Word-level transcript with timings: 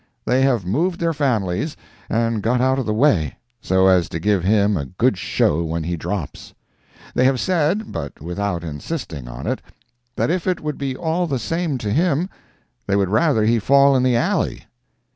They 0.25 0.41
have 0.41 0.65
moved 0.65 0.99
their 0.99 1.13
families, 1.13 1.77
and 2.09 2.41
got 2.41 2.59
out 2.59 2.79
of 2.79 2.87
the 2.87 2.91
way, 2.93 3.37
so 3.61 3.85
as 3.85 4.09
to 4.09 4.19
give 4.19 4.43
him 4.43 4.75
a 4.75 4.85
good 4.87 5.15
show 5.15 5.63
when 5.63 5.83
he 5.83 5.95
drops. 5.95 6.55
They 7.13 7.23
have 7.25 7.39
said, 7.39 7.91
but 7.91 8.19
without 8.19 8.63
insisting 8.63 9.27
on 9.27 9.45
it, 9.45 9.61
that 10.15 10.31
if 10.31 10.47
it 10.47 10.59
would 10.59 10.79
be 10.79 10.95
all 10.95 11.27
the 11.27 11.37
same 11.37 11.77
to 11.77 11.91
him, 11.93 12.29
they 12.87 12.95
would 12.95 13.09
rather 13.09 13.45
he 13.45 13.57
would 13.57 13.63
fall 13.63 13.95
in 13.95 14.01
the 14.01 14.15
alley. 14.15 14.63